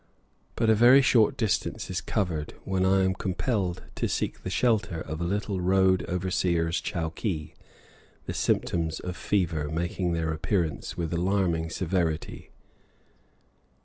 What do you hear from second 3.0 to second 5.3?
am compelled to seek the shelter of a